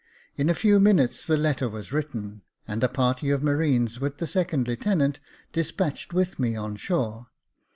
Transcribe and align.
In 0.35 0.49
a 0.49 0.55
few 0.55 0.79
minutes 0.79 1.23
the 1.23 1.37
letter 1.37 1.69
was 1.69 1.93
written, 1.93 2.41
and 2.67 2.83
a 2.83 2.87
party 2.89 3.29
of 3.29 3.43
marines, 3.43 3.99
with 3.99 4.17
the 4.17 4.25
second 4.25 4.67
lieutenant, 4.67 5.19
despatched 5.53 6.11
with 6.11 6.39
me 6.39 6.55
on 6.55 6.75
shore. 6.75 7.27